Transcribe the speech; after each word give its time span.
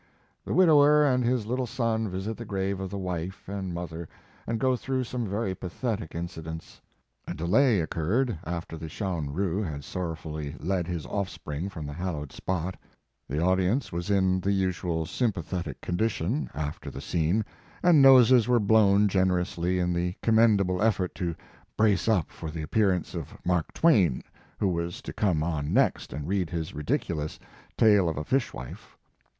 The 0.45 0.55
widower 0.55 1.05
and 1.05 1.23
his 1.23 1.45
little 1.45 1.67
son 1.67 2.09
visit 2.09 2.35
the 2.35 2.43
grave 2.43 2.79
of 2.79 2.89
the 2.89 2.97
wife 2.97 3.47
and 3.47 3.71
mother 3.71 4.09
and 4.47 4.59
go 4.59 4.75
through 4.75 5.03
some 5.03 5.27
very 5.27 5.53
pathetic 5.53 6.15
in 6.15 6.27
cidents. 6.27 6.79
A 7.27 7.35
delay 7.35 7.81
occurred 7.81 8.39
after 8.43 8.77
the 8.77 8.89
"Shaun 8.89 9.29
Rhue" 9.31 9.61
had 9.61 9.83
sorrowfully 9.83 10.55
led 10.59 10.87
his 10.87 11.05
off 11.05 11.29
spring 11.29 11.69
from 11.69 11.85
the 11.85 11.93
hallowed 11.93 12.31
spot. 12.31 12.77
The 13.27 13.35
His 13.35 13.41
Life 13.43 13.43
and 13.43 13.45
Work. 13.45 13.57
161 13.59 13.73
audience 13.77 13.91
was 13.91 14.09
in 14.09 14.39
the 14.49 14.59
usual 14.59 15.05
sympathetic 15.05 15.81
condition 15.81 16.49
after 16.55 16.89
the 16.89 16.99
scene, 16.99 17.45
and 17.83 18.01
noses 18.01 18.47
were 18.47 18.59
blown 18.59 19.07
generously 19.07 19.77
in 19.77 19.93
the 19.93 20.15
commendable 20.23 20.81
effort 20.81 21.13
to 21.13 21.35
brace 21.77 22.07
up 22.07 22.31
for 22.31 22.49
the 22.49 22.63
appearance 22.63 23.13
of 23.13 23.37
Mark 23.45 23.71
Twain, 23.71 24.23
who 24.57 24.69
was 24.69 24.99
to 25.03 25.13
come 25.13 25.43
on 25.43 25.71
next 25.71 26.11
and 26.11 26.27
read 26.27 26.49
his 26.49 26.73
ridiculous 26.73 27.37
Tale 27.77 28.09
of 28.09 28.17
a 28.17 28.23
Fish 28.23 28.51
wife." 28.51 28.97